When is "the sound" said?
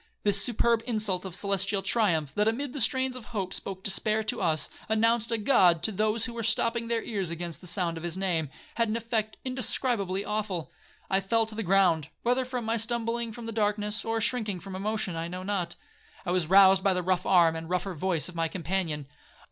7.61-7.97